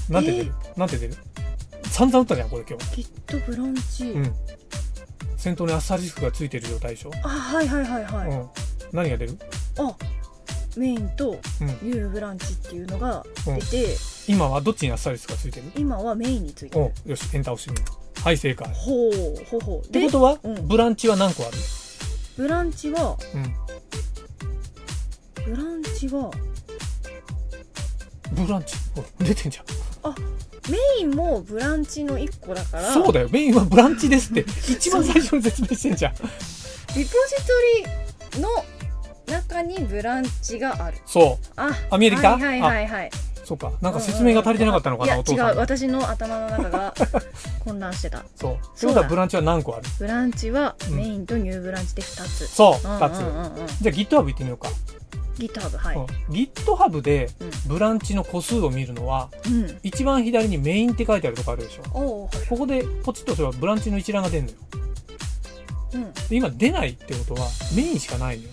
[0.08, 1.14] なんて出る、なんて出る？
[1.90, 3.02] 散々打ったじゃん、これ今日。
[3.28, 4.10] Git ブランチ。
[4.10, 4.34] うん。
[5.36, 8.28] 先頭にアスタリスクがついてる状態でしょ、あ、はいはいはいはい。
[8.30, 8.48] うん。
[8.92, 9.38] 何が出る？
[9.78, 9.94] あ、
[10.76, 11.66] メインとうん。
[11.66, 15.66] ニューブランチっていうのが出て、今はどっちにアスタリスクがついてる？
[15.76, 17.10] 今はメインについておる。
[17.10, 18.20] よし、エンター押してみよう。
[18.22, 18.68] はい、正解。
[18.68, 19.12] っほう、
[19.50, 19.88] ほうほう。
[19.92, 21.56] でてこ、とは、うんブランチは何個ある
[22.36, 23.54] ブランチは、うん。
[25.54, 26.30] ブランチは、
[28.32, 28.76] ブランチ？
[28.94, 29.64] ほら出てんじゃん。
[30.70, 33.28] メインもブランチの1個だから、そうだよ。
[33.30, 34.46] メインはブランチですって。
[34.72, 36.14] 一番最初に説明してんじゃん。
[36.14, 36.26] リポ
[36.94, 37.12] ジト
[38.36, 38.48] リの
[39.26, 40.96] 中にブランチがある。
[41.04, 41.46] そう。
[41.56, 43.10] あ、あ見えてきたはいはいはいはい。
[43.44, 43.72] そうか。
[43.80, 45.56] なんか説明が足りてなかったのかな、うお父さん。
[45.56, 46.94] 私の頭の中が
[47.64, 48.58] 混乱してたそう。
[48.74, 49.84] そうだことはブランチは何個ある？
[49.98, 53.18] ブランチはうんメインとニューブランチで2つ、そう、うん二つ。
[53.20, 54.68] うんうんうん、じゃあ GitHub 行ってみようか。
[55.38, 61.90] GitHub はい、うん GitHub でうんブランチの個数を見るのは、うん、一番左にメインって書いてあるとこあるでしょ？
[61.90, 64.56] ここでポチッとすればブランチの一覧が出るのよ。
[65.94, 68.50] うん、今出ないってことはメインしかないのよ。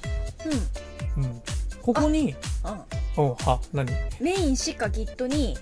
[1.18, 1.24] うん。
[1.24, 1.42] うん、
[1.82, 2.36] ここに、
[3.18, 3.92] おは、何？
[4.20, 5.58] メインしか Git に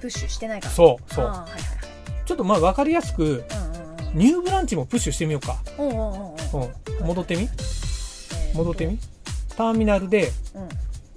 [0.00, 0.74] プッシュしてないから。
[0.74, 1.24] そう、そう。
[1.26, 1.58] はいはいはい、
[2.26, 3.40] ちょっとまあ分かりやすく、うんうんう
[4.14, 5.62] ん、ニューブランチもプッシュしてみようか。
[5.78, 7.48] うんうんうん、戻ってみ、
[8.54, 8.98] 戻ってみ？
[9.56, 10.68] ターミナルで、うん。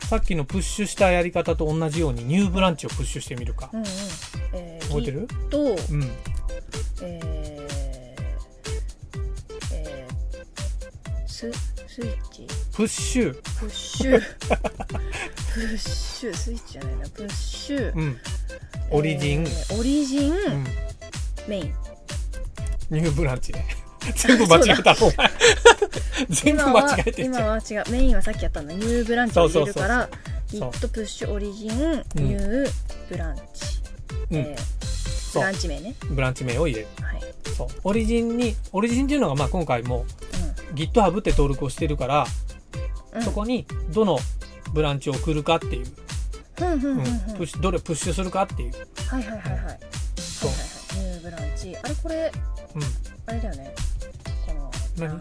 [0.07, 3.85] さっきのプッシュしたやり方と同じようにニューブランチをプッシュしてみるか、うんうん。
[4.53, 5.27] えー、覚えてる？
[5.49, 5.75] と、うん。
[7.01, 7.67] えー
[9.71, 11.51] えー、ス
[11.87, 12.47] スイッチ？
[12.73, 13.33] プッシュ。
[13.33, 14.19] プッシュ。
[14.19, 16.33] プッシュ。
[16.33, 17.09] スイッチじゃないな。
[17.09, 18.17] プッシュ、うん、
[18.89, 20.63] オリジン、えー、オリジン、うん、
[21.47, 21.73] メイン。
[22.89, 23.63] ニューブランチね。
[24.15, 24.95] 全部間違えた
[26.29, 27.83] 全部間違えて今は違う。
[27.91, 28.73] メインはさっきやったんだ。
[28.73, 30.09] ニューブランチを入れるから
[30.47, 31.69] ギットプッシュオリジン
[32.15, 32.71] ニュー
[33.07, 33.81] ブランチ、
[34.31, 35.95] うん、えー、ブランチ名ね。
[36.09, 37.21] ブランチ名を入れる、はい、
[37.55, 37.67] そう。
[37.83, 40.07] オリジンにオリジンっていうのがまあ今回も、
[40.71, 42.25] うん、GitHub って登録をしてるから、
[43.15, 44.17] うん、そこにどの
[44.73, 45.85] ブランチを送るかっていう、
[46.55, 48.73] プッシュどれプッシュするかっていう
[49.07, 49.79] はいはいはいはい
[50.17, 50.51] そう、
[50.99, 52.31] ニューブランチあれこれ、
[52.75, 52.81] うん、
[53.27, 53.75] あれだよね
[54.97, 55.13] 何？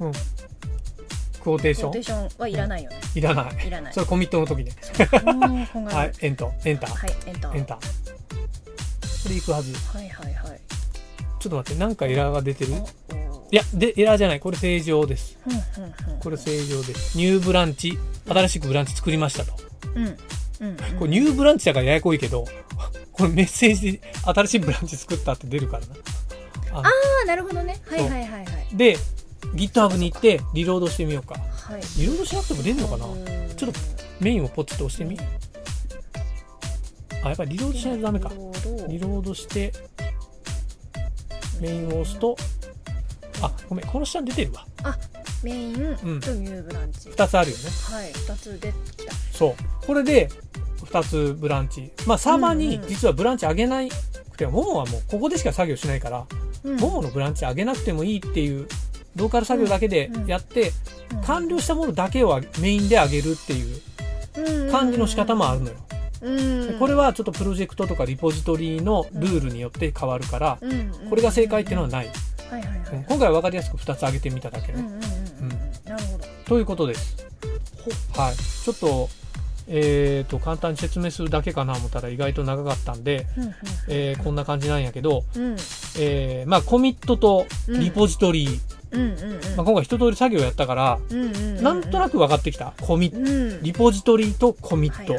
[0.00, 0.12] うん。
[0.12, 1.92] クォーテーション？
[1.92, 3.00] クォーテーションはいらないよね。
[3.14, 3.66] いらない。
[3.66, 3.92] いらない。
[3.92, 4.72] それコミットの時ね。
[5.90, 6.90] はい、エント、エンター。
[6.90, 7.56] はい、エンター。
[7.56, 7.78] エンター。
[7.78, 9.72] これいくはず。
[9.96, 10.60] はいはいはい。
[11.38, 12.72] ちょっと待って、なんかエラーが出てる
[13.52, 14.40] いや、で、エラーじゃない。
[14.40, 15.38] これ正常です。
[16.20, 17.16] これ正常です。
[17.16, 19.52] ニューブランチ、新しくブランチ作りましたと。
[19.94, 20.04] うん。
[20.04, 22.44] うん、これニューブランチだからややこいけど、
[23.12, 25.94] これメッセージで新しいブランチ作ったって出るからな。
[26.72, 26.82] あ
[27.22, 28.96] あなるほどねはいはいはいはいで
[29.54, 33.04] GitHub に行ってリロードしてみようか、はい、リロードしなくても出るのかな
[33.56, 33.78] ちょっと
[34.20, 35.18] メインをポチッと押してみ
[37.22, 38.30] あやっぱりリロードしないとダメか
[38.88, 39.72] リロードして
[41.60, 42.36] メインを押すと
[43.42, 44.66] あごめんこの下に出てるわ。
[44.84, 44.96] あ
[45.42, 47.62] メインとニューブランチ、うん、2つあるよね。
[47.90, 49.12] はい2つ出てきた。
[49.32, 49.86] そう。
[49.86, 50.28] これで
[50.84, 51.90] 2つブランチ。
[52.06, 56.26] まあサーバーに実はブランチ上げないくても、ももはもうここでしか作業しないから
[56.64, 58.68] もものブランチ上げなくてもいいっていう
[59.16, 60.72] ローカル作業だけでやって、
[61.26, 65.76] 完了したものだけをメインで上げるっていう感じの仕方もあるのよ。
[66.78, 70.58] これはちょっとプロジェクトとかリポジトリのルールによって変わるから、
[71.10, 72.10] これが正解っていうのはない。
[73.08, 74.82] 今回は分かりやすく2つ挙げてみただけね。
[75.84, 76.24] なるほど。
[76.46, 77.16] ということです。
[78.14, 78.34] はい。
[78.36, 79.08] ちょっと
[79.68, 83.26] えーと、簡単に説明するだけかな思ったら意外と長かったんで、
[83.88, 85.52] えー、こんな感じなんやけど、うん、
[85.98, 88.60] えー、まあ、コミットとリポジトリ。
[88.90, 90.98] ー、まあ、今回一通り作業やったから、
[91.62, 92.74] なんとなく分かってきた。
[92.80, 95.16] コミ、うん、リポジトリとコミット、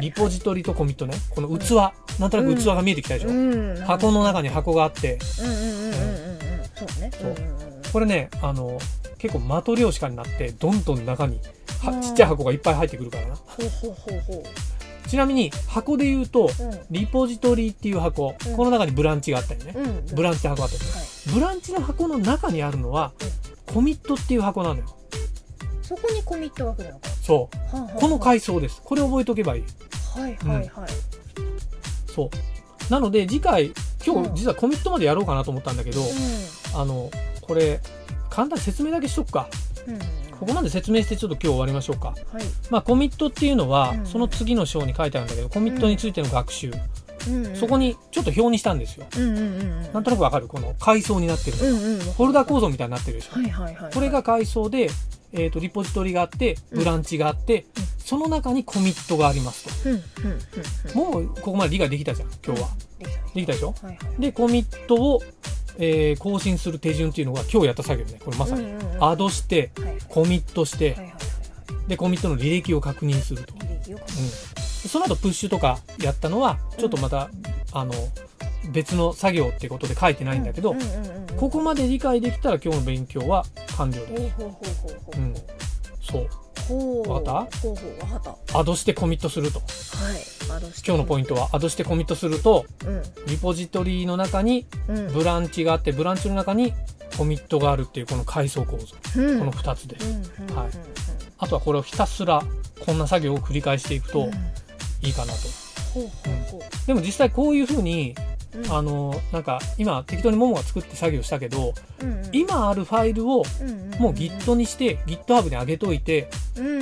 [0.00, 1.14] リポジトリとコミットね。
[1.30, 1.78] この器、うん、
[2.20, 5.18] なんとなく器が見えてきたでしょ、うん、箱の中に箱があって
[6.76, 7.10] そうね。
[7.92, 8.78] これねあの
[9.18, 11.40] 結構的量子化になってどんどん中に
[11.80, 13.36] はちっちゃい箱がいっぱい入ってくるからな。
[15.06, 23.12] ちなみに箱で言うと、うん、リポジトリっていう箱、うん、この中にブランチがあったよね、うん、ブランチ箱あったよね、はい、ブランチの箱の中にあるのは、
[23.66, 24.96] コミットっていう箱なのよ。
[25.82, 27.08] そこにコミットが来るのか。
[27.22, 28.80] そう、はあはあ、この階層です。
[28.82, 29.64] これ覚えとけばいい。
[30.18, 30.88] はいはいはい、
[32.06, 32.30] そう。
[32.90, 36.00] なので次回今日実はコミットまでやろうかなと思ったんだけど、
[36.74, 37.10] あの
[37.42, 37.80] これ
[38.30, 39.48] 簡単に説明だけしとくか、
[40.38, 42.08] ここまで説明してちょっと今日終わりましょうか。
[42.08, 46.70] はい、まあ、コミットっていうのは、その次の章に書いてあるんだけど、コミットについての学習。
[47.26, 49.06] うんうん、そこにちょっと表にしたんですよ。
[49.16, 50.46] うんうんうん、なんとなくわかる？
[50.46, 53.36] この階層になってる、うんうん、フォルダ構造みたいになってるでしょ。
[53.36, 54.90] はいはいはいはい、これが階層で、
[55.34, 59.84] えーと、リポジトリがあってブランチがあって、うん、その中にコミットがあります
[60.92, 62.68] と、もうここまで理解できたじゃん今日は。
[63.34, 65.22] できたでしょ、はいはい、でコミットを
[65.76, 70.96] えー、更新する手順っていうのが今日やった作業ねこれまさに、アドして、はい、コミットして、
[71.88, 73.98] でコミットの履歴を確認すると、うん、
[74.88, 77.92] その後プッシュとかやったのはちょっとまた、うん、あの
[78.72, 80.76] 別の作業ってことで書いてないんだけど、
[81.36, 83.44] ここまで理解できたら今日の勉強は
[83.76, 84.30] 完了で。
[84.30, 84.34] す。
[85.16, 85.34] うん、
[86.02, 86.28] そう。
[87.08, 87.58] わかった？
[87.58, 88.58] ほうほうわかった。
[88.58, 89.60] アドしてコミットすると。
[89.60, 90.56] はい。
[90.56, 90.88] アドして。
[90.90, 94.66] 今日のポイントはアドしてコミットすると、うん、リポジトリの中に
[95.12, 96.72] ブランチがあって、ブランチの中に
[97.18, 99.96] コミットがあるっていうこの階層構造、うん、この2つで。
[100.54, 100.68] はい、
[101.38, 102.42] あとはこれをひたすら
[102.80, 104.30] こんな作業を繰り返していくと
[105.02, 105.38] いいかなと、
[106.86, 108.14] でも実際こういうふうに
[108.70, 113.44] あのなんか今適当にももが作って作業したけど、うんうん、今あるファイルを
[113.98, 116.28] もう Git にして、GitHub に上げといて、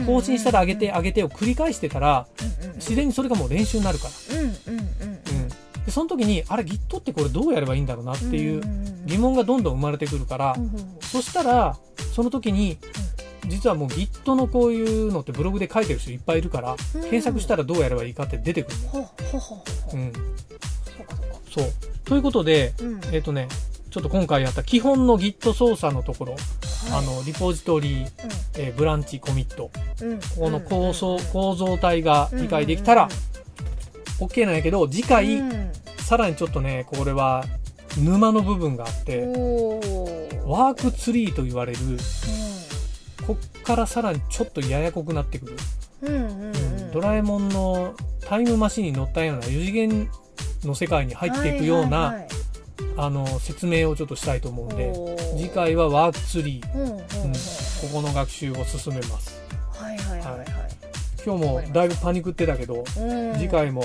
[0.07, 2.27] 更新したら上げて上げてを繰り返してたら、
[2.77, 4.41] 自然にそれがもう練習になるから。
[4.41, 4.53] うん
[5.85, 8.63] でその時にあれ Git ってこれどうやればいいんだろうなっていう
[9.05, 10.71] 疑問がどんどん生まれてくるから、うんうん、
[11.01, 11.77] そしたら
[12.15, 12.79] その時に、
[13.49, 19.11] 実はもう Git のこういうのってブログで書いてる人いっぱいいるから、うん、検索したらどうやればいいかって出てくるの。
[19.95, 20.13] うん、
[21.53, 21.65] そう。
[22.05, 23.49] ということで、うん、えっ、ー、とね
[23.91, 26.43] ちょっと今回やった基本の Git 操作のところ、はい、
[26.93, 28.01] あのリポジトリ、うん、
[28.59, 33.09] えー、ブランチコミット、うん、ここの構造,、構造体が理解できたら、
[34.19, 35.43] OK なんやけど次回、
[35.99, 37.45] さらにちょっとねこれは
[37.99, 39.27] 沼の部分があって
[40.47, 41.79] ワークツリーと言われる、
[43.27, 45.57] こっからさらにちょっとややこくなってくる、
[46.95, 50.09] ドラえもんのタイムマシンに乗ったような4次元
[50.67, 52.29] の世界に入っていくような、はいはいはい、
[52.97, 54.93] あの説明をちょっとしたいと思うんで
[55.37, 57.09] 次回はワークツリー、うんうんうん、こ
[57.93, 59.41] この学習を進めます。
[59.75, 60.47] はいはいはい、はい、
[61.25, 62.85] 今日もだいぶパニクってたけど、
[63.35, 63.83] 次回も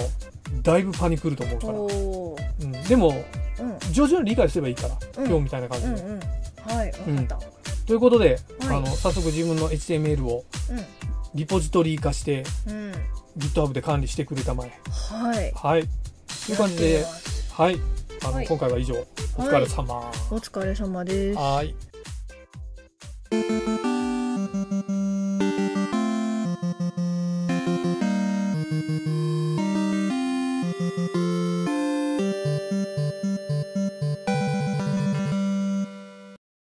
[0.62, 5.94] だいぶパニクると思うから、うん、でも、うん、徐々に理解すればいいから、今日みたいな感じで。
[5.94, 7.58] うんうん、はい、分かった。
[7.88, 10.44] ということで、はい、あの早速自分の HTML を
[11.34, 12.92] リポジトリ化して、うん、
[13.38, 14.72] GitHub で管理してくれたまえ。
[15.12, 15.52] はい。
[15.56, 15.84] はい。
[16.46, 17.06] という感じで、
[17.54, 17.80] はい。
[18.24, 18.96] あの、はい、今回は以上。
[19.38, 19.96] お疲れ様。
[19.96, 21.38] はい、お疲れ様です。
[21.40, 21.76] はい。